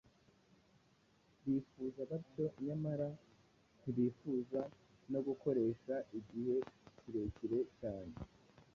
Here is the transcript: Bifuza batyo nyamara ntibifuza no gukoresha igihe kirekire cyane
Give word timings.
Bifuza 1.45 2.01
batyo 2.11 2.45
nyamara 2.65 3.09
ntibifuza 3.77 4.61
no 5.11 5.19
gukoresha 5.27 5.93
igihe 6.19 6.55
kirekire 6.99 7.59
cyane 7.79 8.15